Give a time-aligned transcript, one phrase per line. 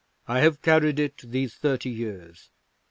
[0.27, 2.49] I have carried it these thirty years.